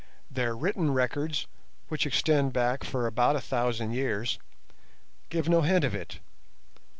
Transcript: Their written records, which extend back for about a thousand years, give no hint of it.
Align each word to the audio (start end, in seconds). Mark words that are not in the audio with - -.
Their 0.31 0.55
written 0.57 0.95
records, 0.95 1.45
which 1.89 2.07
extend 2.07 2.53
back 2.53 2.83
for 2.83 3.05
about 3.05 3.35
a 3.35 3.39
thousand 3.39 3.91
years, 3.91 4.39
give 5.29 5.47
no 5.47 5.61
hint 5.61 5.83
of 5.85 5.93
it. 5.93 6.17